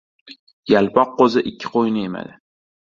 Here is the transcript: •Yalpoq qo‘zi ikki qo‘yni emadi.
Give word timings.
•Yalpoq 0.71 1.13
qo‘zi 1.21 1.47
ikki 1.53 1.73
qo‘yni 1.77 2.09
emadi. 2.11 2.37